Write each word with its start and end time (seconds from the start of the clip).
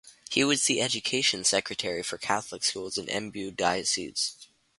He 0.31 0.43
was 0.43 0.63
the 0.65 0.81
education 0.81 1.43
secretary 1.43 2.01
for 2.01 2.17
Catholic 2.17 2.63
schools 2.63 2.97
in 2.97 3.05
Embu 3.05 3.55
Diocese. 3.55 4.35